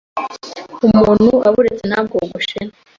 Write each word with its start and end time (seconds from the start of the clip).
umuntu 0.85 1.29
aburetse 1.47 1.83
ntabwogoshe 1.87 2.57